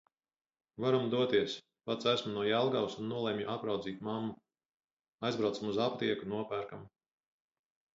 [0.85, 1.57] Varam doties,
[1.91, 4.35] pats esmu no Jelgavas un nolemju apraudzīt mammu.
[5.33, 6.95] Aizbraucam uz aptieku, nopērkam.